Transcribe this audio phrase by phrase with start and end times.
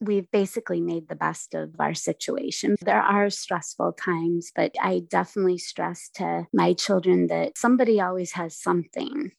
[0.00, 2.76] we've basically made the best of our situation.
[2.80, 8.56] There are stressful times, but I definitely stress to my children that somebody always has
[8.56, 9.32] something.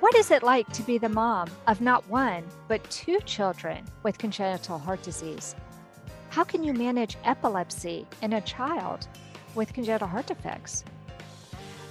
[0.00, 4.18] What is it like to be the mom of not one, but two children with
[4.18, 5.54] congenital heart disease?
[6.30, 9.06] How can you manage epilepsy in a child
[9.54, 10.84] with congenital heart defects?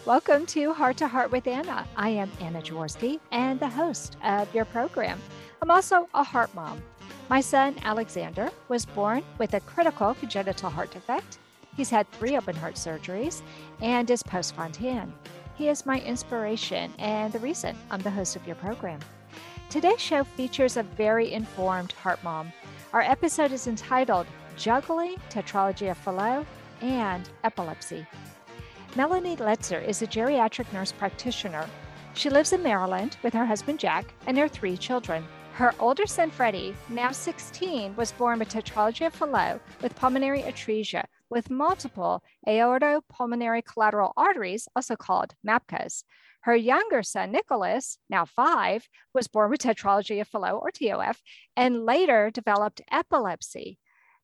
[0.04, 1.88] Welcome to Heart to Heart with Anna.
[1.96, 5.22] I am Anna Jaworski and the host of your program.
[5.62, 6.82] I'm also a heart mom.
[7.30, 11.38] My son, Alexander, was born with a critical congenital heart defect.
[11.78, 13.44] He's had three open heart surgeries
[13.80, 15.14] and is post Fontan.
[15.54, 19.02] He is my inspiration and the reason I'm the host of your program.
[19.70, 22.52] Today's show features a very informed heart mom.
[22.92, 24.26] Our episode is entitled
[24.58, 26.48] Juggling Tetralogy of Fallot
[26.82, 28.08] and Epilepsy.
[28.94, 31.66] Melanie Letzer is a geriatric nurse practitioner.
[32.14, 35.24] She lives in Maryland with her husband Jack and their three children.
[35.54, 41.06] Her older son Freddy, now 16, was born with tetralogy of Fallot with pulmonary atresia
[41.30, 46.04] with multiple aortopulmonary collateral arteries, also called MAPCAs.
[46.42, 51.16] Her younger son, Nicholas, now five, was born with tetralogy of Fallot or TOF
[51.56, 53.80] and later developed epilepsy.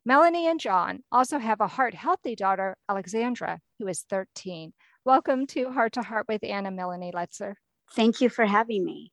[0.07, 4.71] Melanie and John also have a heart healthy daughter, Alexandra, who is 13.
[5.03, 7.55] Welcome to Heart to Heart with Anna Melanie Letzer.
[7.91, 9.11] Thank you for having me.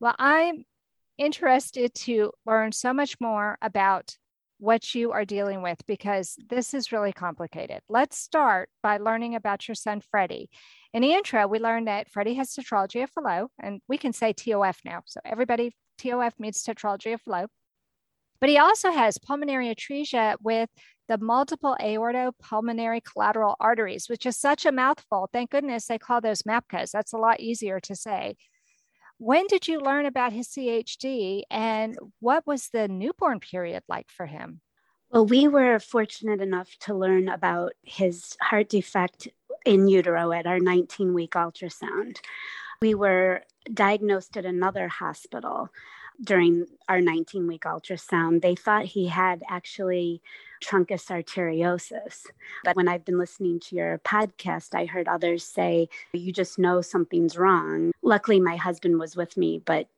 [0.00, 0.64] Well, I'm
[1.16, 4.16] interested to learn so much more about
[4.58, 7.78] what you are dealing with because this is really complicated.
[7.88, 10.50] Let's start by learning about your son, Freddy.
[10.92, 14.32] In the intro, we learned that Freddy has tetralogy of Fallot, and we can say
[14.32, 15.02] TOF now.
[15.06, 17.48] So everybody, TOF means tetralogy of Fallot.
[18.40, 20.70] But he also has pulmonary atresia with
[21.08, 25.28] the multiple aortopulmonary collateral arteries, which is such a mouthful.
[25.32, 26.90] Thank goodness they call those MAPCAs.
[26.90, 28.36] That's a lot easier to say.
[29.18, 34.26] When did you learn about his CHD and what was the newborn period like for
[34.26, 34.60] him?
[35.10, 39.28] Well, we were fortunate enough to learn about his heart defect
[39.64, 42.18] in utero at our 19 week ultrasound.
[42.82, 43.42] We were
[43.72, 45.68] diagnosed at another hospital
[46.22, 50.22] during our 19 week ultrasound, they thought he had actually
[50.62, 52.26] truncus arteriosus.
[52.62, 56.80] But when I've been listening to your podcast, I heard others say, you just know
[56.80, 57.92] something's wrong.
[58.02, 59.88] Luckily, my husband was with me, but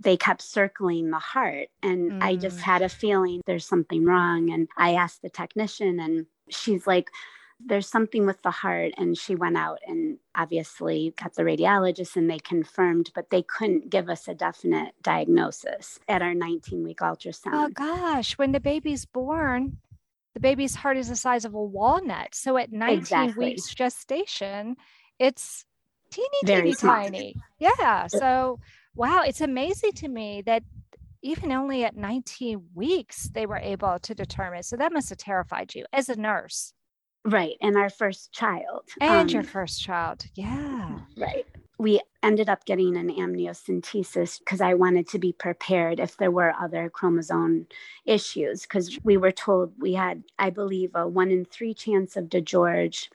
[0.00, 1.68] they kept circling the heart.
[1.82, 2.22] And mm.
[2.22, 2.62] I just mm.
[2.62, 4.50] had a feeling there's something wrong.
[4.50, 7.10] And I asked the technician, and she's like,
[7.60, 8.92] there's something with the heart.
[8.96, 13.90] And she went out and obviously got the radiologist and they confirmed, but they couldn't
[13.90, 17.52] give us a definite diagnosis at our 19 week ultrasound.
[17.54, 19.78] Oh gosh, when the baby's born,
[20.34, 22.34] the baby's heart is the size of a walnut.
[22.34, 23.46] So at 19 exactly.
[23.46, 24.76] weeks gestation,
[25.18, 25.64] it's
[26.10, 26.94] teeny, Very teeny small.
[26.94, 27.36] tiny.
[27.58, 28.08] Yeah.
[28.08, 28.58] So,
[28.94, 30.62] wow, it's amazing to me that
[31.22, 34.62] even only at 19 weeks they were able to determine.
[34.62, 36.74] So that must have terrified you as a nurse.
[37.24, 37.56] Right.
[37.60, 38.82] And our first child.
[39.00, 40.26] And um, your first child.
[40.34, 40.98] Yeah.
[41.16, 41.46] Right.
[41.78, 46.54] We ended up getting an amniocentesis because I wanted to be prepared if there were
[46.60, 47.66] other chromosome
[48.04, 48.62] issues.
[48.62, 53.08] Because we were told we had, I believe, a one in three chance of DiGeorge.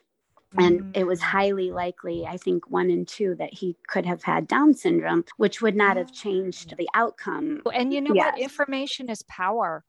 [0.58, 0.96] And mm.
[0.96, 4.74] it was highly likely, I think, one in two that he could have had Down
[4.74, 7.62] syndrome, which would not have changed the outcome.
[7.72, 8.32] And you know yes.
[8.32, 8.40] what?
[8.40, 9.84] Information is power.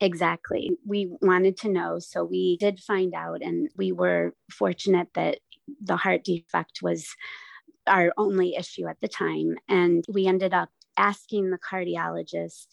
[0.00, 0.70] Exactly.
[0.86, 1.98] We wanted to know.
[1.98, 5.38] So we did find out, and we were fortunate that
[5.82, 7.08] the heart defect was
[7.86, 9.56] our only issue at the time.
[9.68, 12.66] And we ended up asking the cardiologist,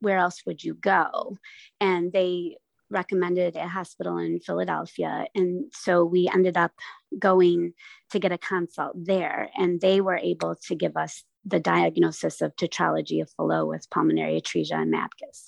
[0.00, 1.36] where else would you go?
[1.80, 2.56] And they
[2.90, 5.26] recommended a hospital in Philadelphia.
[5.34, 6.72] And so we ended up
[7.18, 7.72] going
[8.10, 12.54] to get a consult there, and they were able to give us the diagnosis of
[12.56, 15.46] tetralogy of Fallot with pulmonary atresia and MAPCAs.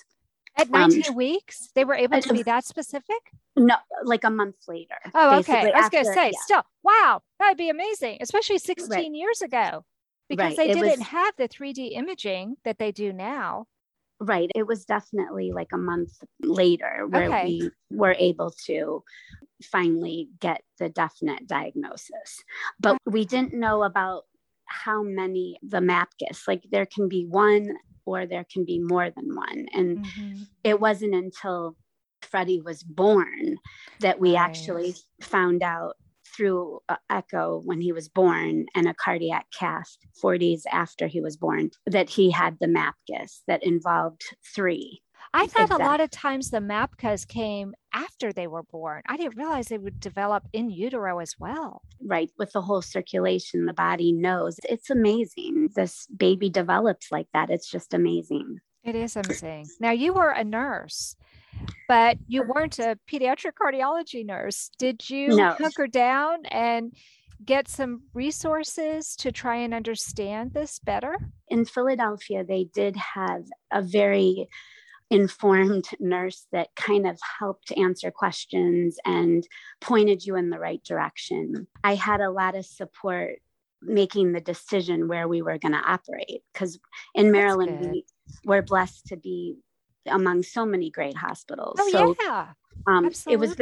[0.57, 3.17] At 19 um, weeks, they were able to be that specific?
[3.55, 4.97] No, like a month later.
[5.13, 5.71] Oh, okay.
[5.71, 6.39] I was going to say, yeah.
[6.43, 9.11] still, wow, that'd be amazing, especially 16 right.
[9.11, 9.83] years ago,
[10.29, 10.57] because right.
[10.57, 13.65] they it didn't was, have the 3D imaging that they do now.
[14.19, 14.49] Right.
[14.55, 16.11] It was definitely like a month
[16.41, 17.45] later where okay.
[17.45, 19.03] we were able to
[19.63, 22.43] finally get the definite diagnosis.
[22.79, 24.23] But we didn't know about
[24.65, 27.75] how many the MAPCAs, like there can be one
[28.05, 29.65] or there can be more than one.
[29.73, 30.43] And mm-hmm.
[30.63, 31.75] it wasn't until
[32.21, 33.57] Freddy was born
[33.99, 35.95] that we actually found out
[36.35, 36.79] through
[37.09, 41.69] echo when he was born and a cardiac cath four days after he was born
[41.85, 44.23] that he had the MAPCAs that involved
[44.55, 45.01] three.
[45.33, 45.85] I thought exactly.
[45.85, 49.01] a lot of times the MAPCAs came after they were born.
[49.07, 51.81] I didn't realize they would develop in utero as well.
[52.05, 52.29] Right.
[52.37, 54.59] With the whole circulation, the body knows.
[54.69, 55.69] It's amazing.
[55.75, 57.49] This baby develops like that.
[57.49, 58.59] It's just amazing.
[58.83, 59.67] It is amazing.
[59.79, 61.15] Now, you were a nurse,
[61.87, 64.69] but you weren't a pediatric cardiology nurse.
[64.77, 65.53] Did you no.
[65.53, 66.93] hunker down and
[67.43, 71.17] get some resources to try and understand this better?
[71.47, 74.47] In Philadelphia, they did have a very
[75.13, 79.47] informed nurse that kind of helped answer questions and
[79.79, 81.67] pointed you in the right direction.
[81.83, 83.39] I had a lot of support
[83.83, 86.79] making the decision where we were going to operate because
[87.13, 88.05] in Maryland we
[88.43, 89.57] we're blessed to be
[90.07, 91.77] among so many great hospitals.
[91.79, 92.47] Oh so, yeah,
[92.87, 93.33] um, Absolutely.
[93.33, 93.55] It was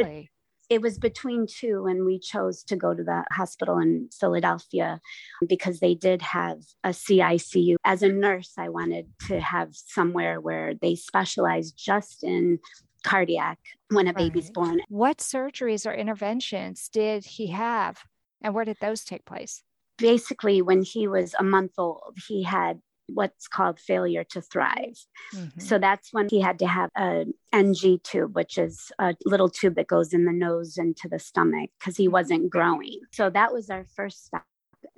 [0.72, 5.02] it was between two, and we chose to go to the hospital in Philadelphia
[5.46, 7.76] because they did have a CICU.
[7.84, 12.58] As a nurse, I wanted to have somewhere where they specialize just in
[13.04, 13.58] cardiac
[13.90, 14.54] when a baby's right.
[14.54, 14.80] born.
[14.88, 17.98] What surgeries or interventions did he have,
[18.40, 19.62] and where did those take place?
[19.98, 22.80] Basically, when he was a month old, he had
[23.14, 24.98] what's called failure to thrive.
[25.34, 25.60] Mm-hmm.
[25.60, 29.76] So that's when he had to have a NG tube, which is a little tube
[29.76, 32.12] that goes in the nose into the stomach because he mm-hmm.
[32.12, 33.00] wasn't growing.
[33.12, 34.44] So that was our first step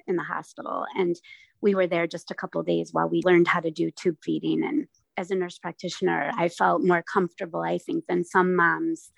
[0.06, 0.84] in the hospital.
[0.96, 1.16] And
[1.60, 4.62] we were there just a couple days while we learned how to do tube feeding.
[4.64, 4.86] And
[5.16, 9.10] as a nurse practitioner, I felt more comfortable, I think, than some moms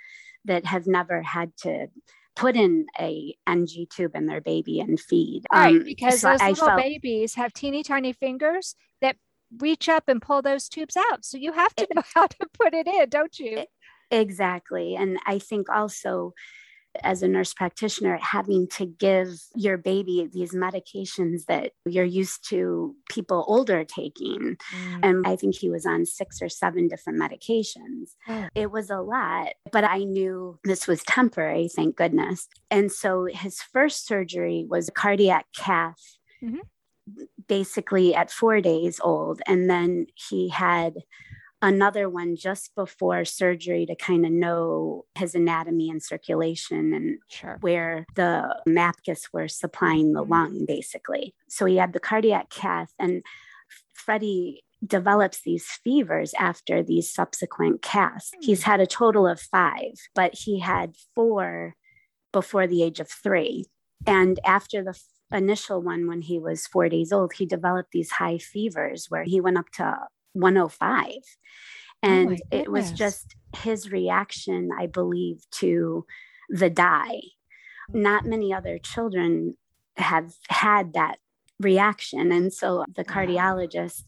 [0.45, 1.89] that have never had to
[2.37, 5.43] put in a NG tube in their baby and feed.
[5.53, 8.77] Right, um, because so those I little felt, babies have teeny tiny fingers
[9.61, 11.25] reach up and pull those tubes out.
[11.25, 13.65] So you have to know how to put it in, don't you?
[14.11, 14.95] Exactly.
[14.95, 16.33] And I think also
[17.03, 22.95] as a nurse practitioner having to give your baby these medications that you're used to
[23.11, 24.57] people older taking.
[24.75, 25.01] Mm.
[25.03, 28.13] And I think he was on six or seven different medications.
[28.29, 28.49] Oh.
[28.55, 32.49] It was a lot, but I knew this was temporary, thank goodness.
[32.71, 36.01] And so his first surgery was a cardiac cath.
[36.43, 36.59] Mm-hmm.
[37.49, 39.41] Basically, at four days old.
[39.47, 40.95] And then he had
[41.63, 47.59] another one just before surgery to kind of know his anatomy and circulation and sure.
[47.61, 51.35] where the MAPCAs were supplying the lung, basically.
[51.49, 53.23] So he had the cardiac cath, and
[53.95, 58.31] Freddy develops these fevers after these subsequent caths.
[58.41, 58.71] He's hmm.
[58.71, 61.75] had a total of five, but he had four
[62.33, 63.65] before the age of three.
[64.07, 64.99] And after the
[65.33, 69.41] initial one, when he was four days old, he developed these high fevers where he
[69.41, 69.97] went up to
[70.35, 71.13] 105
[72.03, 76.05] and oh it was just his reaction i believe to
[76.49, 77.21] the dye.
[77.93, 79.55] Not many other children
[79.97, 81.19] have had that
[81.61, 82.33] reaction.
[82.33, 84.05] And so the cardiologist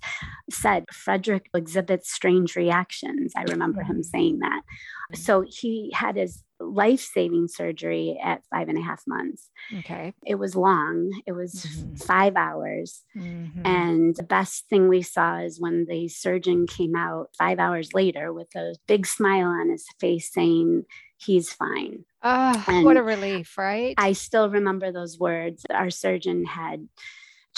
[0.51, 3.33] said, Frederick exhibits strange reactions.
[3.37, 4.03] I remember him mm-hmm.
[4.03, 4.63] saying that.
[4.63, 5.17] Mm-hmm.
[5.17, 9.51] So he had his life saving surgery at five and a half months.
[9.79, 10.13] Okay.
[10.27, 11.95] It was long, it was mm-hmm.
[11.97, 13.05] five hours.
[13.17, 13.67] Mm-hmm.
[13.67, 18.33] And the best thing we saw is when the surgeon came out five hours later
[18.33, 20.85] with a big smile on his face saying,
[21.21, 22.05] He's fine.
[22.23, 23.95] Oh, what a relief, right?
[23.99, 25.67] I still remember those words.
[25.69, 26.87] Our surgeon had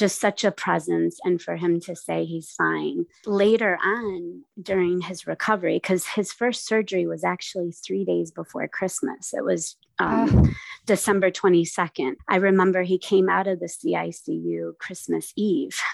[0.01, 3.05] just such a presence and for him to say he's fine.
[3.27, 9.35] Later on during his recovery, because his first surgery was actually three days before Christmas,
[9.35, 10.47] it was um, uh.
[10.87, 12.15] December 22nd.
[12.27, 15.79] I remember he came out of the CICU Christmas Eve.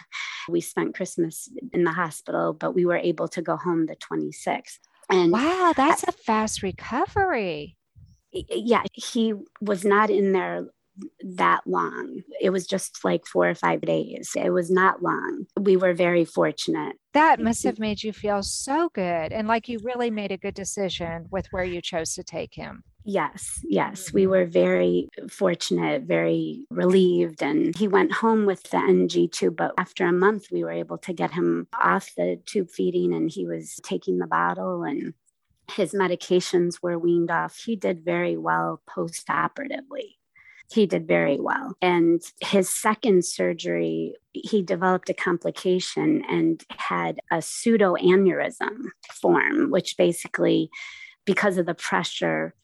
[0.48, 4.78] We spent Christmas in the hospital, but we were able to go home the 26th.
[5.10, 7.76] And wow, that's I, a fast recovery.
[8.30, 10.68] Yeah, he was not in there
[11.22, 12.22] that long.
[12.40, 14.32] It was just like four or five days.
[14.36, 15.46] It was not long.
[15.58, 16.96] We were very fortunate.
[17.12, 19.32] That must have made you feel so good.
[19.32, 22.82] And like you really made a good decision with where you chose to take him.
[23.04, 24.12] Yes, yes.
[24.12, 24.30] We mm-hmm.
[24.30, 27.42] were very fortunate, very relieved.
[27.42, 29.56] And he went home with the NG tube.
[29.56, 33.30] But after a month, we were able to get him off the tube feeding and
[33.30, 35.14] he was taking the bottle and
[35.72, 37.56] his medications were weaned off.
[37.64, 40.18] He did very well post operatively
[40.70, 41.74] he did very well.
[41.80, 50.70] And his second surgery, he developed a complication and had a pseudoaneurysm form, which basically,
[51.24, 52.54] because of the pressure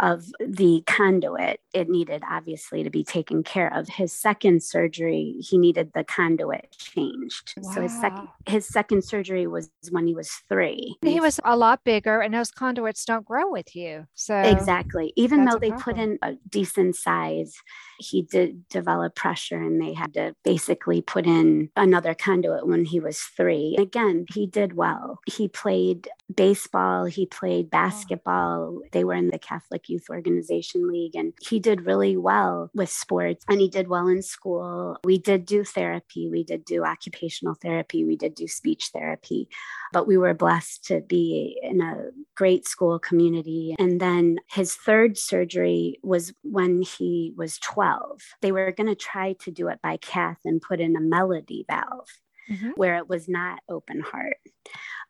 [0.00, 3.88] of the conduit, it needed obviously to be taken care of.
[3.88, 7.54] His second surgery, he needed the conduit changed.
[7.56, 7.72] Wow.
[7.72, 10.96] So his second his second surgery was when he was three.
[11.02, 14.06] He was a lot bigger, and those conduits don't grow with you.
[14.14, 17.54] So exactly, even though they put in a decent size
[17.98, 23.00] he did develop pressure and they had to basically put in another conduit when he
[23.00, 23.76] was three.
[23.78, 25.20] Again, he did well.
[25.26, 28.80] He played baseball, he played basketball.
[28.92, 33.44] They were in the Catholic Youth Organization League and he did really well with sports
[33.48, 34.98] and he did well in school.
[35.04, 39.48] We did do therapy, we did do occupational therapy, we did do speech therapy,
[39.92, 43.74] but we were blessed to be in a great school community.
[43.78, 48.20] And then his third surgery was when he was 12.
[48.42, 51.64] They were going to try to do it by cath and put in a melody
[51.68, 52.08] valve.
[52.50, 52.72] Mm-hmm.
[52.76, 54.36] Where it was not open heart.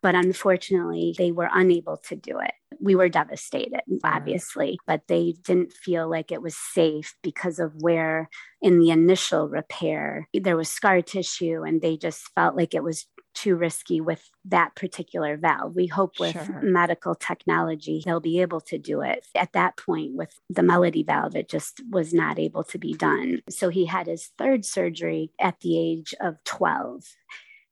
[0.01, 2.53] But unfortunately, they were unable to do it.
[2.81, 8.29] We were devastated, obviously, but they didn't feel like it was safe because of where
[8.63, 13.05] in the initial repair there was scar tissue, and they just felt like it was
[13.35, 15.77] too risky with that particular valve.
[15.77, 16.61] We hope with sure.
[16.63, 19.27] medical technology, they'll be able to do it.
[19.35, 23.43] At that point, with the Melody valve, it just was not able to be done.
[23.51, 27.05] So he had his third surgery at the age of 12.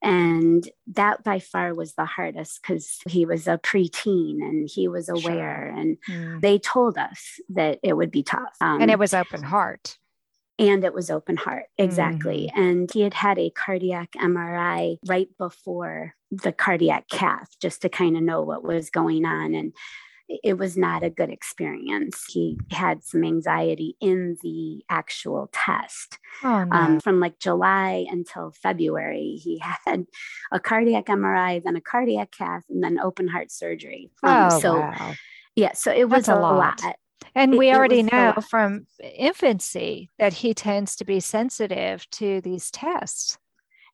[0.05, 5.09] And that by far was the hardest because he was a preteen and he was
[5.09, 5.71] aware.
[5.73, 5.81] Sure.
[5.81, 6.41] And mm.
[6.41, 8.57] they told us that it would be tough.
[8.61, 9.97] Um, and it was open heart
[10.63, 12.63] and it was open heart exactly mm-hmm.
[12.63, 18.17] and he had had a cardiac mri right before the cardiac cath just to kind
[18.17, 19.73] of know what was going on and
[20.43, 22.25] it was not a good experience.
[22.29, 26.19] He had some anxiety in the actual test.
[26.43, 26.77] Oh, no.
[26.77, 30.07] um, from like July until February, he had
[30.51, 34.11] a cardiac MRI, then a cardiac cath, and then open heart surgery.
[34.23, 35.15] Um, oh, so, wow.
[35.55, 36.83] yeah, so it was That's a lot.
[36.83, 36.97] lot.
[37.35, 42.71] And it, we already know from infancy that he tends to be sensitive to these
[42.71, 43.39] tests.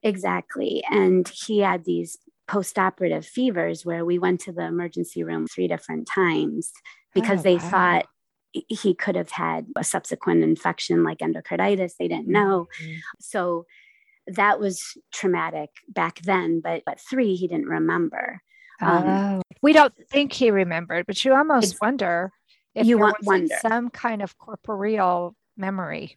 [0.02, 0.82] Exactly.
[0.90, 6.08] And he had these post-operative fevers where we went to the emergency room three different
[6.08, 6.72] times
[7.14, 7.70] because oh, they wow.
[7.70, 8.06] thought
[8.52, 11.92] he could have had a subsequent infection like endocarditis.
[11.98, 12.66] They didn't know.
[12.82, 12.98] Mm-hmm.
[13.20, 13.66] So
[14.26, 18.40] that was traumatic back then, but at three, he didn't remember.
[18.80, 19.42] Um, oh.
[19.60, 22.30] we don't think he remembered, but you almost wonder
[22.80, 26.16] if you want wonder some kind of corporeal memory.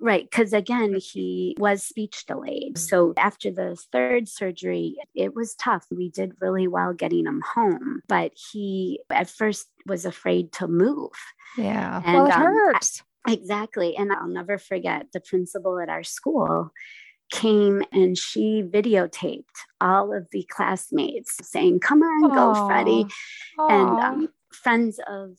[0.00, 0.28] Right.
[0.28, 2.78] Because again, he was speech delayed.
[2.78, 5.86] So after the third surgery, it was tough.
[5.90, 11.12] We did really well getting him home, but he at first was afraid to move.
[11.56, 12.02] Yeah.
[12.04, 13.02] And, well, it um, hurts.
[13.26, 13.96] Exactly.
[13.96, 16.70] And I'll never forget the principal at our school
[17.32, 19.44] came and she videotaped
[19.80, 22.34] all of the classmates saying, Come on, Aww.
[22.34, 23.06] go, Freddy.
[23.58, 23.70] Aww.
[23.70, 25.30] And um, friends of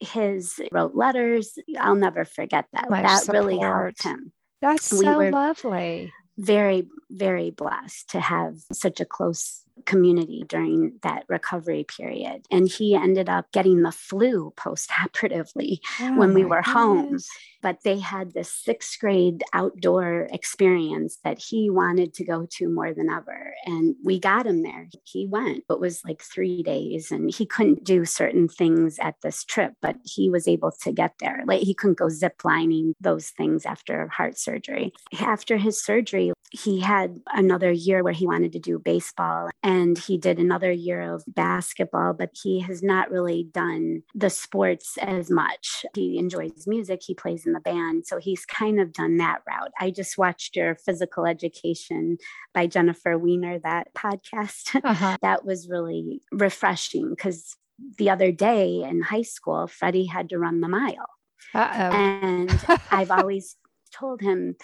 [0.00, 1.58] his wrote letters.
[1.78, 2.88] I'll never forget that.
[2.90, 3.38] That support.
[3.38, 4.32] really helped him.
[4.60, 6.12] That's we so lovely.
[6.36, 12.46] Very, very blessed to have such a close community during that recovery period.
[12.50, 16.74] And he ended up getting the flu post operatively oh when we were goodness.
[16.74, 17.18] home.
[17.64, 22.92] But they had this sixth grade outdoor experience that he wanted to go to more
[22.92, 23.54] than ever.
[23.64, 24.90] And we got him there.
[25.04, 25.64] He went.
[25.70, 29.96] It was like three days and he couldn't do certain things at this trip, but
[30.04, 31.42] he was able to get there.
[31.46, 34.92] Like he couldn't go zip lining those things after heart surgery.
[35.20, 40.18] After his surgery, he had another year where he wanted to do baseball and he
[40.18, 45.86] did another year of basketball, but he has not really done the sports as much.
[45.94, 48.06] He enjoys music, he plays in the band.
[48.06, 49.72] So he's kind of done that route.
[49.80, 52.18] I just watched your physical education
[52.52, 54.80] by Jennifer Weiner, that podcast.
[54.84, 55.16] Uh-huh.
[55.22, 57.56] that was really refreshing because
[57.96, 61.08] the other day in high school, Freddy had to run the mile.
[61.54, 61.90] Uh-oh.
[61.90, 63.56] And I've always
[63.92, 64.56] told him,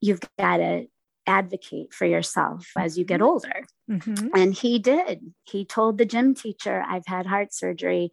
[0.00, 0.86] you've got to
[1.26, 3.28] advocate for yourself as you get mm-hmm.
[3.28, 3.64] older.
[3.90, 4.28] Mm-hmm.
[4.34, 5.32] And he did.
[5.44, 8.10] He told the gym teacher, I've had heart surgery.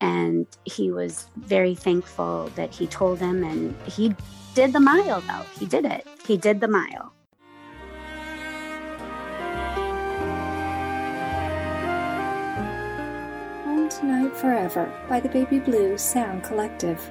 [0.00, 3.44] And he was very thankful that he told him.
[3.44, 4.14] And he
[4.54, 5.44] did the mile, though.
[5.58, 6.06] He did it.
[6.26, 7.12] He did the mile.
[13.64, 17.10] Home Tonight Forever by the Baby Blue Sound Collective.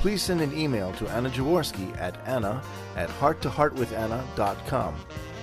[0.00, 2.62] please send an email to Anna Jaworski at anna
[2.96, 4.94] at hearttoheartwithanna.com.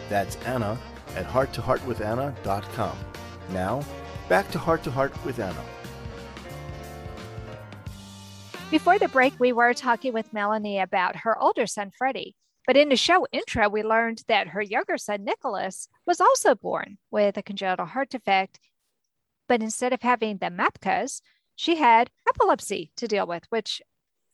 [0.10, 0.78] That's Anna
[1.16, 2.98] at hearttoheartwithanna.com.
[3.50, 3.84] Now,
[4.30, 5.64] back to Heart to Heart with Anna.
[8.72, 12.36] Before the break, we were talking with Melanie about her older son, Freddy.
[12.66, 16.98] But in the show intro, we learned that her younger son, Nicholas, was also born
[17.12, 18.60] with a congenital heart defect.
[19.48, 21.22] But instead of having the MAPCAs,
[21.56, 23.84] she had epilepsy to deal with, which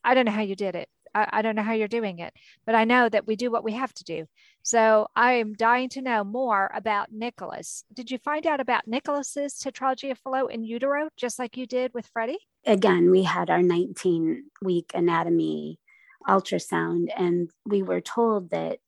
[0.03, 0.89] I don't know how you did it.
[1.13, 2.33] I, I don't know how you're doing it,
[2.65, 4.25] but I know that we do what we have to do.
[4.63, 7.83] So I am dying to know more about Nicholas.
[7.93, 11.93] Did you find out about Nicholas's tetralogy of Fallot in utero, just like you did
[11.93, 12.37] with Freddy?
[12.65, 15.79] Again, we had our 19 week anatomy
[16.27, 18.79] ultrasound, and we were told that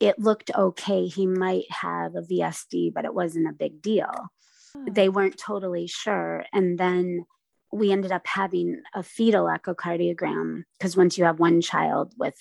[0.00, 1.06] it looked okay.
[1.06, 4.10] He might have a VSD, but it wasn't a big deal.
[4.74, 4.86] Oh.
[4.90, 6.44] They weren't totally sure.
[6.52, 7.24] And then
[7.72, 12.36] we ended up having a fetal echocardiogram because once you have one child with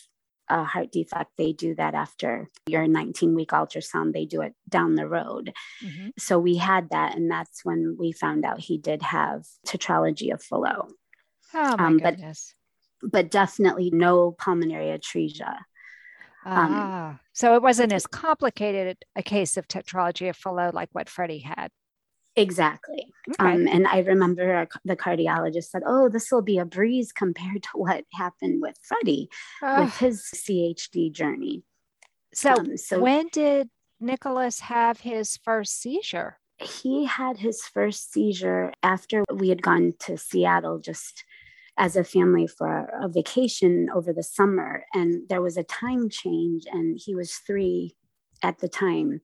[0.50, 4.96] a heart defect, they do that after your 19 week ultrasound, they do it down
[4.96, 5.54] the road.
[5.84, 6.10] Mm-hmm.
[6.18, 10.44] So we had that, and that's when we found out he did have tetralogy of
[10.44, 10.92] Fallot.
[11.54, 12.54] Oh, my um, goodness
[13.02, 15.58] but definitely no pulmonary atresia.
[16.44, 20.90] Um, ah, um, so it wasn't as complicated a case of tetralogy of Fallot like
[20.92, 21.70] what Freddy had.
[22.36, 23.14] Exactly.
[23.30, 23.54] Okay.
[23.54, 27.64] Um, and I remember our, the cardiologist said, Oh, this will be a breeze compared
[27.64, 29.30] to what happened with Freddy
[29.62, 31.64] uh, with his CHD journey.
[32.34, 33.70] So, um, so, when did
[34.00, 36.38] Nicholas have his first seizure?
[36.60, 41.24] He had his first seizure after we had gone to Seattle just
[41.78, 44.86] as a family for a vacation over the summer.
[44.94, 47.96] And there was a time change, and he was three
[48.44, 49.22] at the time.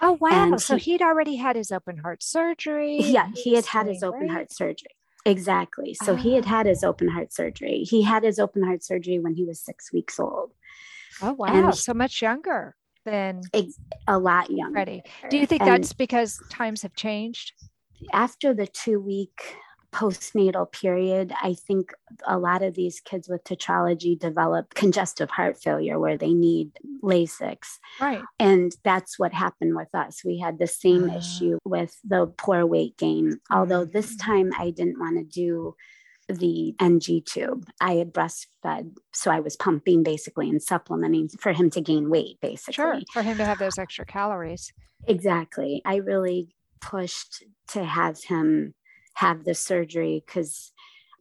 [0.00, 0.28] Oh, wow.
[0.30, 2.98] And so he, he'd already had his open heart surgery.
[3.00, 4.94] Yeah, he, had had his open heart surgery.
[5.24, 5.94] Exactly.
[5.94, 6.16] So oh.
[6.16, 6.88] he had had his ah.
[6.88, 7.80] open heart surgery.
[7.80, 10.52] He had his open heart surgery when he was six weeks old.
[11.20, 11.48] Oh, wow.
[11.48, 13.42] And so much younger than
[14.06, 14.74] a lot younger.
[14.74, 15.02] Freddy.
[15.30, 17.52] Do you think and that's because times have changed?
[18.12, 19.56] After the two week
[19.92, 21.92] postnatal period, I think
[22.26, 26.72] a lot of these kids with tetralogy develop congestive heart failure where they need
[27.02, 27.78] Lasix.
[28.00, 28.22] Right.
[28.38, 30.22] And that's what happened with us.
[30.24, 33.40] We had the same uh, issue with the poor weight gain.
[33.50, 34.24] Although this mm.
[34.24, 35.74] time I didn't want to do
[36.28, 37.66] the NG tube.
[37.80, 42.38] I had breastfed, so I was pumping basically and supplementing for him to gain weight,
[42.42, 42.74] basically.
[42.74, 44.70] Sure, for him to have those extra calories.
[45.06, 45.80] Exactly.
[45.84, 48.74] I really pushed to have him
[49.18, 50.72] have the surgery because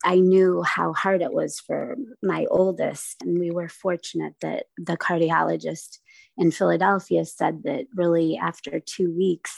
[0.06, 3.24] I knew how hard it was for my oldest.
[3.24, 5.98] And we were fortunate that the cardiologist
[6.38, 9.58] in Philadelphia said that really after two weeks,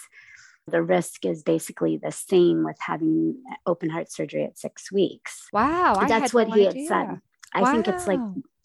[0.68, 5.48] the risk is basically the same with having open heart surgery at six weeks.
[5.52, 6.06] Wow.
[6.08, 6.82] That's what no he idea.
[6.82, 7.22] had said.
[7.54, 7.72] I wow.
[7.74, 8.20] think it's like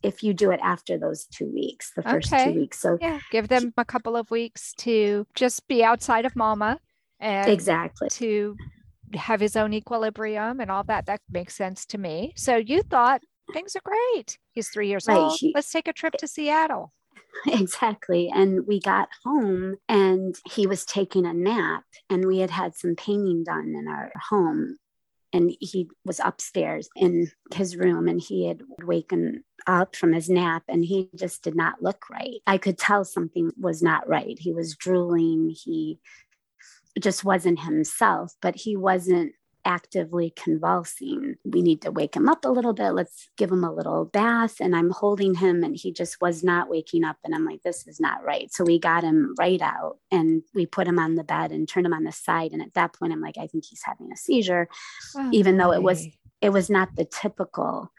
[0.05, 2.53] if you do it after those two weeks, the first okay.
[2.53, 2.79] two weeks.
[2.79, 6.79] So yeah, give them a couple of weeks to just be outside of mama
[7.19, 8.57] and exactly to
[9.17, 11.07] have his own equilibrium and all that.
[11.07, 12.33] That makes sense to me.
[12.37, 13.23] So you thought
[13.53, 14.39] things are great.
[14.53, 15.17] He's three years right.
[15.17, 15.39] old.
[15.55, 16.93] Let's take a trip to Seattle.
[17.47, 18.31] Exactly.
[18.33, 22.95] And we got home and he was taking a nap, and we had had some
[22.95, 24.77] painting done in our home.
[25.33, 30.63] And he was upstairs in his room and he had waken up from his nap
[30.69, 32.41] and he just did not look right.
[32.47, 34.39] I could tell something was not right.
[34.39, 35.51] He was drooling.
[35.51, 35.99] He
[37.01, 39.33] just wasn't himself, but he wasn't
[39.65, 41.37] actively convulsing.
[41.45, 42.91] We need to wake him up a little bit.
[42.91, 44.57] Let's give him a little bath.
[44.61, 47.17] And I'm holding him, and he just was not waking up.
[47.25, 48.53] And I'm like, this is not right.
[48.53, 51.87] So we got him right out and we put him on the bed and turned
[51.87, 52.53] him on the side.
[52.53, 54.69] And at that point, I'm like, I think he's having a seizure,
[55.17, 56.07] oh, even though it was
[56.41, 57.91] it was not the typical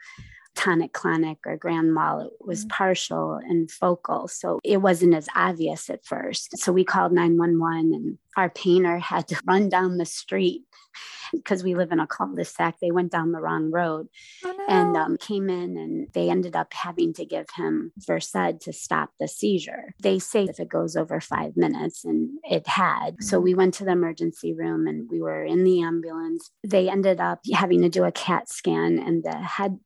[0.56, 2.70] tonic clonic or grand mal it was mm-hmm.
[2.70, 8.18] partial and focal so it wasn't as obvious at first so we called 911 and
[8.36, 10.62] our painter had to run down the street
[11.32, 14.08] because we live in a cul-de-sac they went down the wrong road
[14.44, 14.64] oh, no.
[14.68, 19.10] and um, came in and they ended up having to give him versed to stop
[19.20, 23.22] the seizure they say if it goes over five minutes and it had mm-hmm.
[23.22, 27.20] so we went to the emergency room and we were in the ambulance they ended
[27.20, 29.78] up having to do a cat scan and the head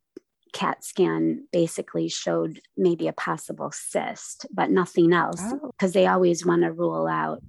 [0.53, 5.99] CAT scan basically showed maybe a possible cyst, but nothing else because oh.
[5.99, 7.43] they always want to rule out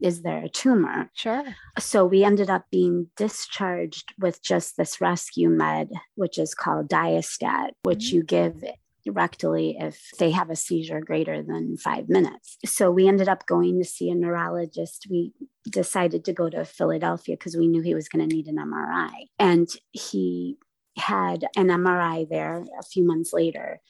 [0.00, 1.08] is there a tumor?
[1.14, 1.44] Sure.
[1.78, 7.70] So we ended up being discharged with just this rescue med, which is called Diastat,
[7.84, 8.16] which mm-hmm.
[8.16, 8.64] you give
[9.08, 12.56] rectally if they have a seizure greater than five minutes.
[12.64, 15.06] So we ended up going to see a neurologist.
[15.10, 15.32] We
[15.70, 19.10] decided to go to Philadelphia because we knew he was going to need an MRI.
[19.38, 20.56] And he
[20.96, 23.80] had an MRI there a few months later.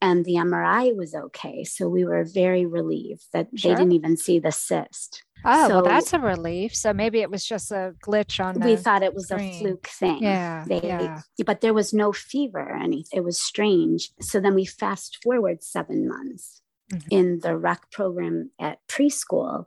[0.00, 1.62] And the MRI was okay.
[1.62, 3.70] So we were very relieved that sure.
[3.70, 5.22] they didn't even see the cyst.
[5.44, 6.74] Oh, so, well, that's a relief.
[6.74, 8.60] So maybe it was just a glitch on.
[8.60, 9.54] we thought it was screen.
[9.54, 10.22] a fluke thing.
[10.22, 11.20] Yeah, they, yeah.
[11.44, 13.16] But there was no fever or anything.
[13.16, 14.10] It was strange.
[14.20, 16.62] So then we fast forward seven months
[16.92, 17.08] mm-hmm.
[17.10, 19.66] in the rec program at preschool.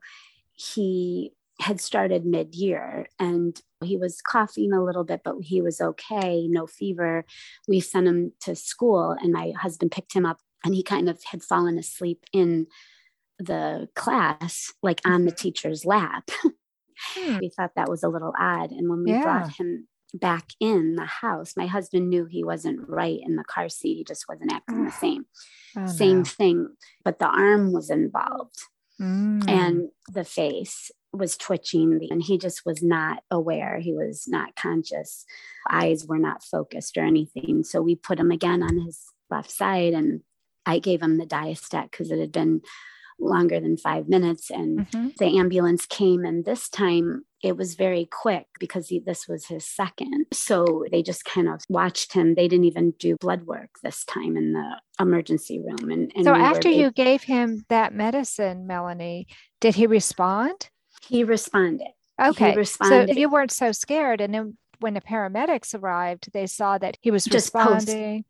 [0.54, 5.82] He had started mid year and he was coughing a little bit, but he was
[5.82, 7.26] okay, no fever.
[7.67, 11.24] We sent him to school, and my husband picked him up, and he kind of
[11.24, 12.67] had fallen asleep in
[13.39, 15.38] the class, like on the mm-hmm.
[15.38, 16.30] teacher's lap.
[17.17, 17.39] Hmm.
[17.39, 18.71] we thought that was a little odd.
[18.71, 19.21] And when we yeah.
[19.21, 23.67] brought him back in the house, my husband knew he wasn't right in the car
[23.67, 23.98] seat.
[23.98, 25.26] He just wasn't acting the same.
[25.78, 26.24] Oh, same no.
[26.24, 26.69] thing,
[27.04, 28.56] but the arm was involved
[29.00, 29.48] mm.
[29.50, 33.80] and the face was twitching and he just was not aware.
[33.80, 35.25] He was not conscious.
[35.69, 37.63] Eyes were not focused or anything.
[37.63, 40.21] So we put him again on his left side and
[40.65, 42.62] I gave him the diastat because it had been
[43.19, 44.49] longer than five minutes.
[44.49, 45.10] And mm-hmm.
[45.19, 49.65] the ambulance came, and this time it was very quick because he, this was his
[49.65, 50.25] second.
[50.34, 52.36] So they just kind of watched him.
[52.36, 55.91] They didn't even do blood work this time in the emergency room.
[55.91, 59.28] And, and so we after you gave him that medicine, Melanie,
[59.62, 60.69] did he respond?
[61.08, 61.91] He responded.
[62.22, 62.52] Okay.
[62.52, 63.13] He responded.
[63.13, 64.22] So you weren't so scared.
[64.22, 68.24] And then when the paramedics arrived, they saw that he was just responding.
[68.24, 68.26] Post,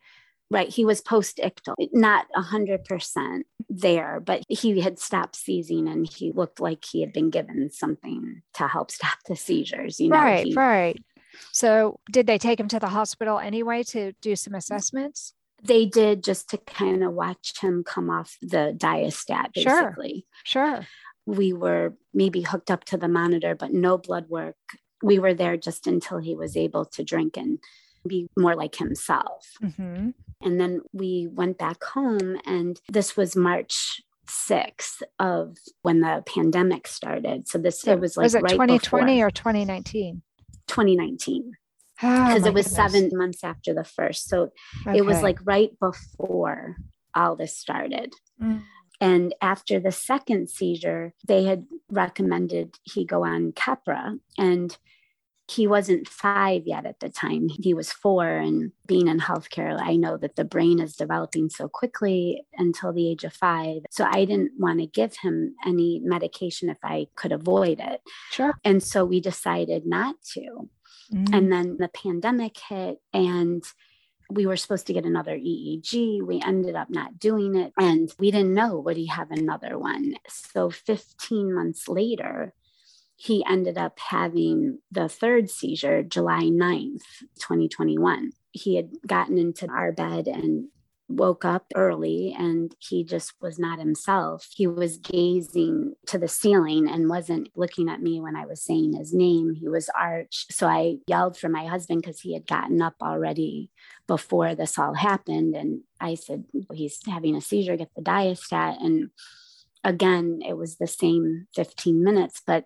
[0.52, 0.70] right.
[0.70, 6.60] He was post ictal, not 100% there, but he had stopped seizing and he looked
[6.60, 10.00] like he had been given something to help stop the seizures.
[10.00, 11.04] You know, right, he, right.
[11.52, 15.34] So, did they take him to the hospital anyway to do some assessments?
[15.62, 20.26] They did just to kind of watch him come off the diastat, basically.
[20.44, 20.76] Sure.
[20.76, 20.88] sure.
[21.26, 24.56] We were maybe hooked up to the monitor, but no blood work.
[25.02, 27.60] We were there just until he was able to drink and
[28.08, 29.48] be more like himself.
[29.64, 30.10] Mm-hmm.
[30.42, 36.88] And then we went back home, and this was March 6th of when the pandemic
[36.88, 37.48] started.
[37.48, 39.28] So this it was like was it right 2020 before.
[39.28, 40.22] or 2019?
[40.68, 41.52] 2019
[41.96, 42.94] because oh, it was goodness.
[42.94, 44.28] seven months after the first.
[44.28, 44.52] So
[44.86, 44.98] okay.
[44.98, 46.76] it was like right before
[47.14, 48.14] all this started.
[48.42, 48.64] Mm.
[49.01, 54.19] And after the second seizure, they had recommended he go on Keppra.
[54.38, 54.77] And
[55.47, 57.49] he wasn't five yet at the time.
[57.49, 58.27] He was four.
[58.27, 63.08] And being in healthcare, I know that the brain is developing so quickly until the
[63.10, 63.81] age of five.
[63.91, 68.01] So I didn't want to give him any medication if I could avoid it.
[68.31, 68.55] Sure.
[68.63, 70.69] And so we decided not to.
[71.13, 71.36] Mm.
[71.36, 73.63] And then the pandemic hit and
[74.30, 76.22] we were supposed to get another EEG.
[76.26, 77.74] We ended up not doing it.
[77.78, 80.16] And we didn't know would he have another one.
[80.28, 82.54] So 15 months later,
[83.16, 87.04] he ended up having the third seizure July 9th,
[87.40, 88.32] 2021.
[88.52, 90.68] He had gotten into our bed and
[91.08, 94.48] woke up early and he just was not himself.
[94.56, 98.94] He was gazing to the ceiling and wasn't looking at me when I was saying
[98.94, 99.54] his name.
[99.54, 100.54] He was arched.
[100.54, 103.70] So I yelled for my husband because he had gotten up already
[104.08, 105.56] before this all happened.
[105.56, 108.84] And I said, He's having a seizure, get the diastat.
[108.84, 109.12] And
[109.84, 112.65] again, it was the same 15 minutes, but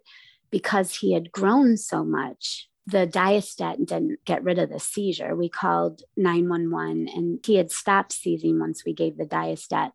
[0.49, 5.36] because he had grown so much, the diastat didn't get rid of the seizure.
[5.36, 9.91] We called 911 and he had stopped seizing once we gave the diastat.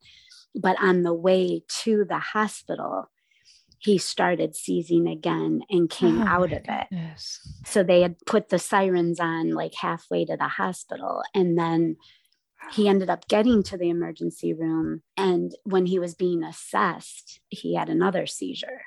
[0.55, 3.11] But on the way to the hospital,
[3.79, 6.87] he started seizing again and came oh out of it.
[6.91, 7.41] Goodness.
[7.67, 11.23] So they had put the sirens on like halfway to the hospital.
[11.35, 11.97] And then
[12.73, 15.03] he ended up getting to the emergency room.
[15.17, 18.83] And when he was being assessed, he had another seizure.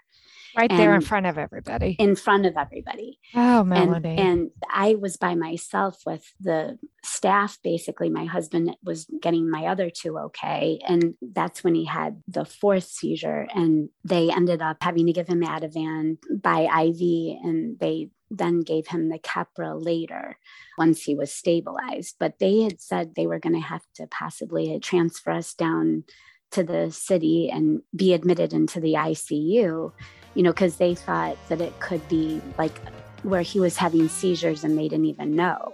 [0.58, 1.96] Right there in front of everybody.
[2.00, 3.20] In front of everybody.
[3.36, 4.10] Oh, Melody.
[4.10, 7.60] And, and I was by myself with the staff.
[7.64, 10.80] Basically, my husband was getting my other two okay.
[10.88, 13.48] And that's when he had the fourth seizure.
[13.54, 17.38] And they ended up having to give him Ativan by IV.
[17.44, 20.40] And they then gave him the Keppra later
[20.76, 22.16] once he was stabilized.
[22.20, 26.06] But they had said they were going to have to possibly transfer us down
[26.50, 29.92] to the city and be admitted into the ICU
[30.38, 32.80] you know, because they thought that it could be like
[33.24, 35.74] where he was having seizures and they didn't even know.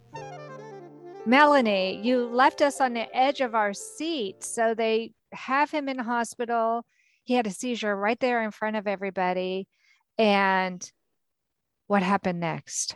[1.25, 4.43] Melanie, you left us on the edge of our seat.
[4.43, 6.83] So they have him in hospital.
[7.23, 9.67] He had a seizure right there in front of everybody.
[10.17, 10.83] And
[11.87, 12.95] what happened next?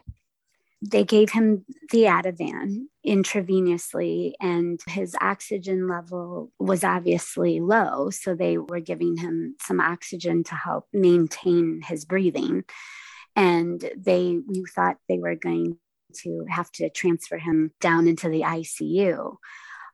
[0.81, 8.09] They gave him the Ativan intravenously, and his oxygen level was obviously low.
[8.09, 12.65] So they were giving him some oxygen to help maintain his breathing
[13.35, 15.77] and they we thought they were going
[16.23, 19.35] to have to transfer him down into the ICU.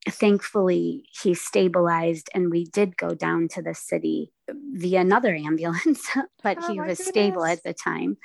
[0.09, 6.09] Thankfully, he stabilized, and we did go down to the city via another ambulance,
[6.43, 7.07] but oh he was goodness.
[7.07, 8.17] stable at the time.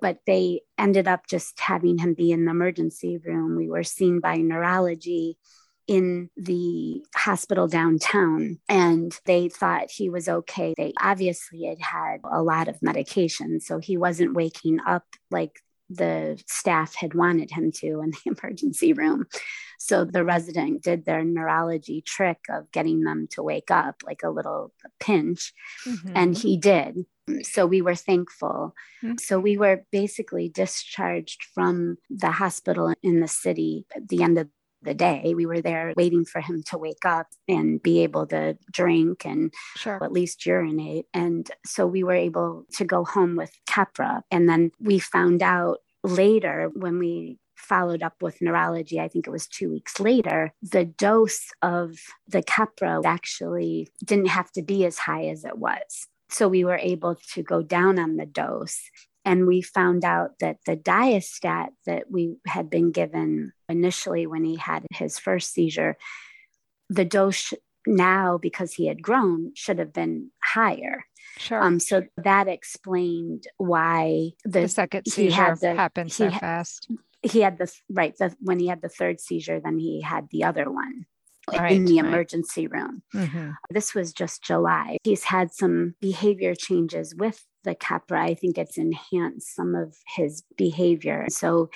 [0.00, 3.56] But they ended up just having him be in the emergency room.
[3.56, 5.38] We were seen by neurology
[5.88, 10.74] in the hospital downtown and they thought he was okay.
[10.76, 16.42] They obviously had had a lot of medication, so he wasn't waking up like the
[16.46, 19.26] staff had wanted him to in the emergency room.
[19.78, 24.30] So the resident did their neurology trick of getting them to wake up like a
[24.30, 25.52] little pinch,
[25.86, 26.12] mm-hmm.
[26.14, 27.06] and he did.
[27.42, 28.74] So we were thankful.
[29.04, 29.16] Mm-hmm.
[29.18, 34.48] So we were basically discharged from the hospital in the city at the end of
[34.82, 35.34] the day.
[35.34, 39.52] We were there waiting for him to wake up and be able to drink and
[39.76, 40.02] sure.
[40.02, 41.06] at least urinate.
[41.12, 44.22] And so we were able to go home with Keppra.
[44.30, 49.30] And then we found out later when we followed up with neurology, I think it
[49.30, 54.98] was two weeks later, the dose of the Keppra actually didn't have to be as
[54.98, 56.06] high as it was.
[56.30, 58.80] So we were able to go down on the dose
[59.28, 64.56] and we found out that the diastat that we had been given initially when he
[64.56, 65.98] had his first seizure,
[66.88, 67.52] the dose
[67.86, 71.04] now, because he had grown, should have been higher.
[71.36, 71.62] Sure.
[71.62, 76.90] Um, so that explained why the, the second seizure the, happened so fast.
[77.22, 80.44] He had the right the, when he had the third seizure, then he had the
[80.44, 81.04] other one
[81.52, 82.80] right, in the emergency right.
[82.80, 83.02] room.
[83.14, 83.50] Mm-hmm.
[83.70, 84.96] This was just July.
[85.04, 90.42] He's had some behavior changes with the Keppra, I think it's enhanced some of his
[90.56, 91.26] behavior.
[91.28, 91.70] So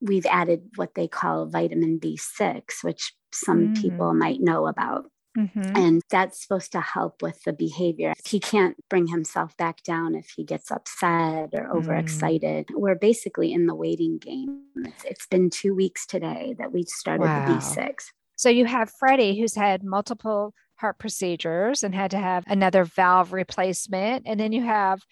[0.00, 3.80] we've added what they call vitamin B6, which some mm.
[3.80, 5.10] people might know about.
[5.36, 5.76] Mm-hmm.
[5.76, 8.14] And that's supposed to help with the behavior.
[8.24, 12.68] He can't bring himself back down if he gets upset or overexcited.
[12.68, 12.76] Mm.
[12.76, 14.62] We're basically in the waiting game.
[14.76, 17.46] It's, it's been two weeks today that we started wow.
[17.46, 18.04] the B6.
[18.36, 23.32] So you have Freddie, who's had multiple heart procedures and had to have another valve
[23.32, 24.26] replacement.
[24.26, 25.02] And then you have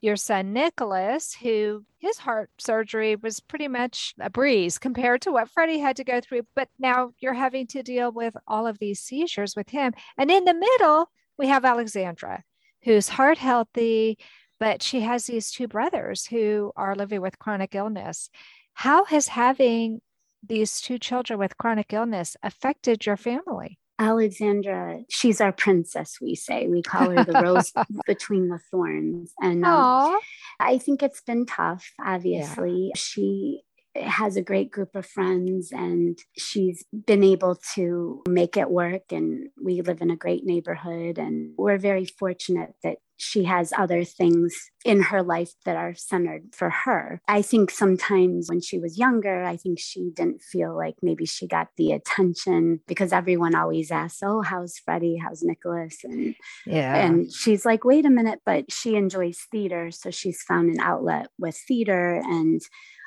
[0.00, 5.48] your son Nicholas, who his heart surgery was pretty much a breeze compared to what
[5.48, 6.42] Freddy had to go through.
[6.54, 9.94] But now you're having to deal with all of these seizures with him.
[10.18, 12.44] And in the middle, we have Alexandra,
[12.82, 14.18] who's heart healthy,
[14.60, 18.28] but she has these two brothers who are living with chronic illness.
[18.74, 20.00] How has having
[20.46, 23.78] these two children with chronic illness affected your family?
[23.98, 26.66] Alexandra, she's our princess, we say.
[26.66, 27.72] We call her the rose
[28.06, 29.32] between the thorns.
[29.40, 30.18] And um,
[30.58, 32.88] I think it's been tough, obviously.
[32.88, 32.92] Yeah.
[32.96, 33.62] She
[33.94, 39.12] has a great group of friends and she's been able to make it work.
[39.12, 41.18] And we live in a great neighborhood.
[41.18, 46.42] And we're very fortunate that she has other things in her life that are centered
[46.52, 47.20] for her.
[47.28, 51.46] I think sometimes when she was younger, I think she didn't feel like maybe she
[51.46, 55.16] got the attention because everyone always asks, Oh, how's Freddy?
[55.16, 55.98] How's Nicholas?
[56.04, 56.34] And
[56.66, 56.96] yeah.
[56.96, 59.90] And she's like, wait a minute, but she enjoys theater.
[59.90, 62.60] So she's found an outlet with theater and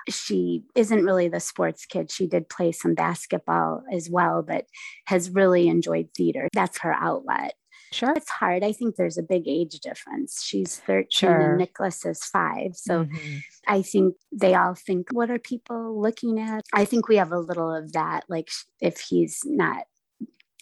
[0.10, 2.12] she isn't really the sports kid.
[2.12, 4.65] She did play some basketball as well, but
[5.06, 6.48] has really enjoyed theater.
[6.54, 7.56] That's her outlet.
[7.91, 8.13] Sure.
[8.15, 8.63] It's hard.
[8.63, 10.43] I think there's a big age difference.
[10.43, 11.50] She's 13 Sure.
[11.52, 12.76] and Nicholas is five.
[12.76, 13.41] So Mhm.
[13.67, 16.65] I think they all think, what are people looking at?
[16.73, 18.26] I think we have a little of that.
[18.30, 18.50] Like
[18.82, 19.86] if he's not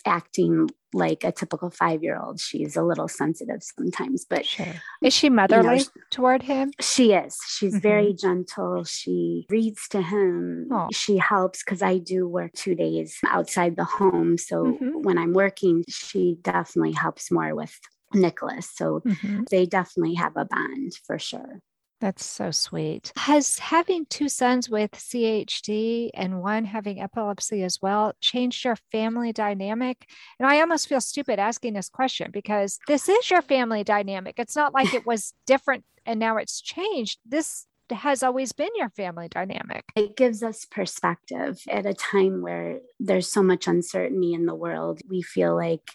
[0.06, 4.26] acting like a typical five year old, she's a little sensitive sometimes.
[4.30, 4.74] But Sure.
[5.02, 6.72] Is she motherly sh- toward him?
[6.80, 7.38] she is.
[7.48, 7.82] She's Mhm.
[7.82, 8.84] very gentle.
[8.86, 10.70] She reads to him.
[10.94, 14.38] She helps because I do work two days outside the home.
[14.38, 15.04] So Mhm.
[15.04, 17.78] when I'm working, she definitely helps more with
[18.14, 18.70] Nicholas.
[18.74, 19.48] So Mhm.
[19.50, 21.60] they definitely have a bond for sure.
[22.02, 23.14] That's so sweet.
[23.16, 29.32] Has having two sons with CHD and one having epilepsy as well changed your family
[29.32, 30.06] dynamic?
[30.40, 34.36] And I almost feel stupid asking this question because this is your family dynamic.
[34.38, 37.20] It's not like it was different and now it's changed.
[37.26, 39.86] This has always been your family dynamic.
[39.96, 45.02] It gives us perspective at a time where there's so much uncertainty in the world.
[45.08, 45.92] We feel like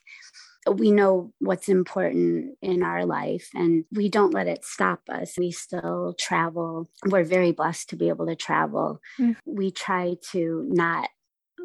[0.66, 5.38] we know what's important in our life and we don't let it stop us.
[5.38, 6.90] We still travel.
[7.06, 9.00] We're very blessed to be able to travel.
[9.18, 9.36] Mm.
[9.46, 11.08] We try to not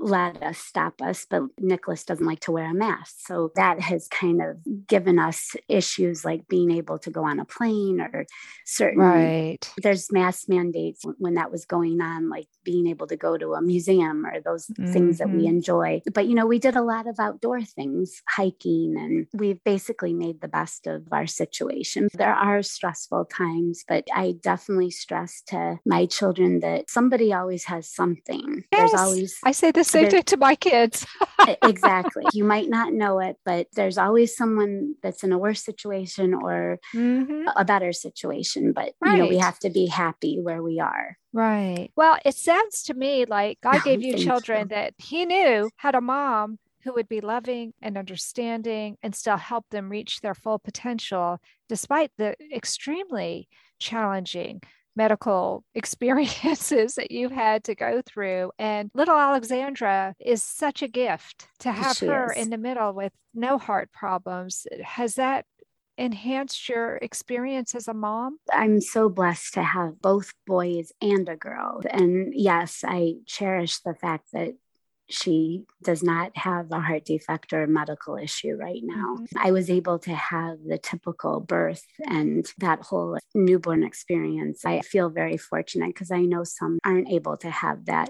[0.01, 3.15] let us stop us, but Nicholas doesn't like to wear a mask.
[3.19, 7.45] So that has kind of given us issues like being able to go on a
[7.45, 8.25] plane or
[8.65, 9.71] certain Right.
[9.81, 13.61] there's mask mandates when that was going on, like being able to go to a
[13.61, 15.49] museum or those things that we Mhm.
[15.49, 16.01] enjoy.
[16.13, 20.41] But, you know, we did a lot of outdoor things, hiking, and we've basically made
[20.41, 22.09] the best of our situation.
[22.13, 27.87] There are stressful times, but I definitely stress to my children that somebody always has
[27.89, 28.63] something.
[28.71, 28.91] Yes.
[28.91, 31.05] There's always I say the There- thing to my kids.
[31.61, 32.23] Exactly.
[32.33, 36.79] You might not know it, but there's always someone that's in a worse situation or
[36.93, 37.45] Mhm.
[37.55, 38.71] a better situation.
[38.73, 41.17] But you know, we have to be happy where we are.
[41.33, 41.89] Right.
[41.95, 44.67] Well, it sounds to me like God gave you children you.
[44.75, 49.65] that He knew had a mom who would be loving and understanding and still help
[49.69, 53.47] them reach their full potential despite the extremely
[53.79, 54.61] challenging
[54.95, 58.51] medical experiences that you've had to go through.
[58.57, 62.37] And little Alexandra is such a gift to have She her is.
[62.43, 64.65] in the middle with no heart problems.
[64.83, 65.45] Has that
[65.97, 68.37] enhanced your experience as a mom?
[68.51, 71.81] I'm so blessed to have both boys and a girl.
[71.89, 74.55] And yes, I cherish the fact that
[75.09, 79.17] she does not have a heart defect or a medical issue right now.
[79.17, 79.27] Mhm.
[79.37, 84.65] I was able to have the typical birth and that whole newborn experience.
[84.65, 88.09] I feel very fortunate because I know some aren't able to have that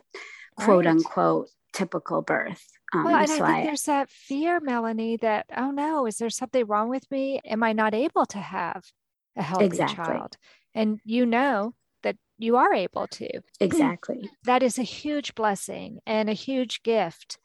[0.56, 0.92] quote Right.
[0.92, 2.64] unquote typical birth.
[2.94, 6.18] Um, Well, and so I think I, there's that fear, Melanie, that, oh no, is
[6.18, 7.42] there something wrong with me?
[7.44, 8.86] Am I not able to have
[9.36, 9.96] a healthy Exactly.
[9.96, 10.38] child?
[10.74, 11.74] And you know
[12.38, 13.30] you are able to.
[13.60, 14.30] exactly.
[14.46, 17.38] That is a huge blessing and a huge gift.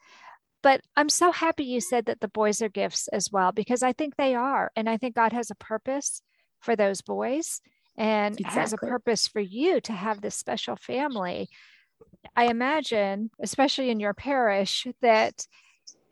[0.63, 3.93] But I'm so happy you said that the boys are gifts as well, because I
[3.93, 4.71] think they are.
[4.75, 6.21] And I think God has a purpose
[6.59, 7.61] for those boys
[7.97, 11.49] and has a purpose for you to have this special family.
[12.35, 15.45] I imagine, especially in your parish, that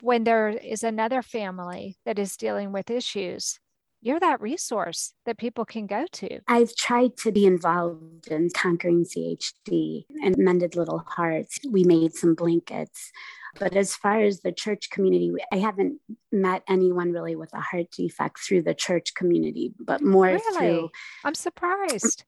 [0.00, 3.60] when there is another family that is dealing with issues,
[4.02, 6.40] you're that resource that people can go to.
[6.48, 11.58] I've tried to be involved in conquering CHD and Mended Little Hearts.
[11.68, 13.10] We made some blankets.
[13.58, 17.90] But as far as the church community, I haven't met anyone really with a heart
[17.90, 20.56] defect through the church community, but more Really?
[20.56, 20.90] through
[21.24, 22.24] I'm surprised.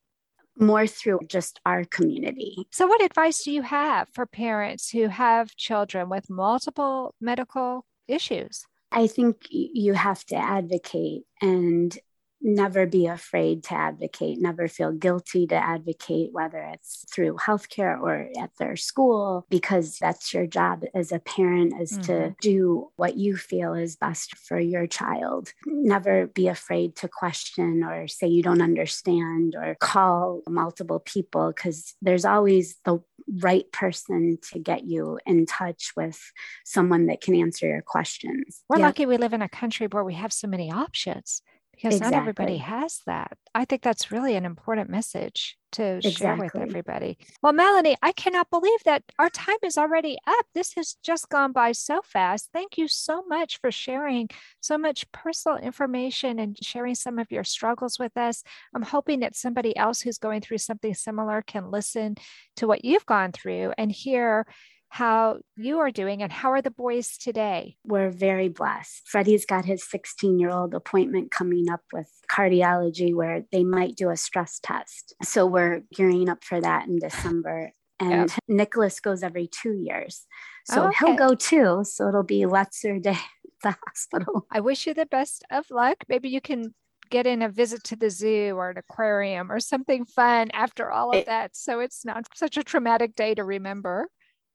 [0.59, 2.67] more through just our community.
[2.73, 8.65] So, what advice do you have for parents who have children with multiple medical issues?
[8.93, 11.97] I think you have to advocate and
[12.45, 18.29] never be afraid to advocate, never feel guilty to advocate, whether it's through healthcare or
[18.37, 22.41] at their school, because that's your job as a parent is to Mhm.
[22.41, 25.53] do what you feel is best for your child.
[25.67, 31.95] Never be afraid to question or say you don't understand or call multiple people because
[32.03, 32.99] there's always the
[33.41, 36.21] right person to get you in touch with
[36.65, 38.63] someone that can answer your questions.
[38.69, 38.87] We're Yeah.
[38.87, 42.59] lucky we live in a country where we have so many options because not everybody
[42.59, 43.37] has that.
[43.55, 47.19] I think that's really an important message to share with everybody.
[47.43, 50.47] Well, Melanie, I cannot believe that our time is already up.
[50.55, 52.51] This has just gone by so fast.
[52.53, 54.29] Thank you so much for sharing
[54.61, 58.43] so much personal information and sharing some of your struggles with us.
[58.75, 62.17] I'm hoping that somebody else who's going through something similar can listen
[62.57, 64.47] to what you've gone through and hear
[64.93, 67.77] how you are doing and how are the boys today.
[67.83, 69.09] we're very blessed.
[69.09, 74.11] Freddy's got his 16 year old appointment coming up with cardiology where they might do
[74.11, 75.15] a stress test.
[75.23, 77.73] So we're gearing up for that in December.
[78.01, 80.27] And Nicholas goes every two years.
[80.65, 81.85] So Oh, he'll go too.
[81.85, 83.17] So it'll be Letzer Day
[83.63, 84.47] the hospital.
[84.51, 85.99] I wish you the best of luck.
[86.09, 86.75] Maybe you can
[87.11, 91.11] get in a visit to the zoo or an aquarium or something fun after all
[91.11, 91.55] of it, that.
[91.57, 94.09] So it's not such a traumatic day to remember.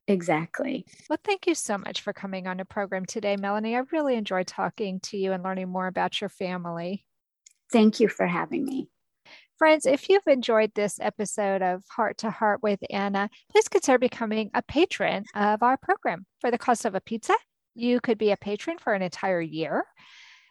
[0.08, 0.86] Exactly.
[1.08, 3.76] Well, thank you so much for coming on the program today, Melanie.
[3.76, 7.04] I really enjoyed talking to you and learning more about your family.
[7.70, 8.88] Thank you for having me.
[9.58, 14.50] Friends, if you've enjoyed this episode of Heart to Heart with Anna, please consider becoming
[14.54, 16.24] a patron of our program.
[16.40, 17.34] For the cost of a pizza,
[17.74, 19.84] you could be a patron for an entire year.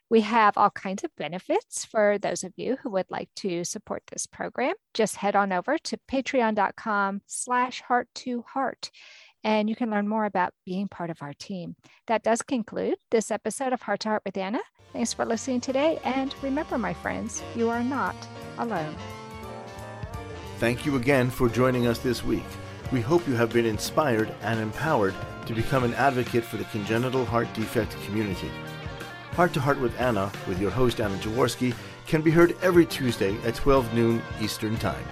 [0.10, 4.04] We have all kinds of benefits for those of you who would like to support
[4.08, 4.74] this program.
[4.94, 8.90] Just head on over to patreon.com slash heart to heart
[9.48, 11.78] and you can learn more about being part of our team.
[12.08, 14.60] That does conclude this episode of Heart to Heart with Anna.
[14.92, 16.02] Thanks for listening today.
[16.04, 18.14] And remember, my friends, you are not
[18.58, 18.94] alone.
[20.58, 22.44] Thank you again for joining us this week.
[22.92, 27.24] We hope you have been inspired and empowered to become an advocate for the congenital
[27.24, 28.52] heart defect community.
[29.32, 31.74] Heart to Heart with Anna, with your host Anna Jaworski,
[32.06, 35.06] can be heard every Tuesday at 12 noon Eastern Time.